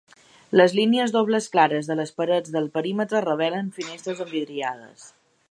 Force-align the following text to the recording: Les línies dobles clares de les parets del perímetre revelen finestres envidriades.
Les 0.59 0.71
línies 0.77 1.13
dobles 1.15 1.49
clares 1.55 1.89
de 1.91 1.97
les 1.99 2.13
parets 2.21 2.55
del 2.57 2.71
perímetre 2.79 3.23
revelen 3.27 3.71
finestres 3.77 4.27
envidriades. 4.27 5.07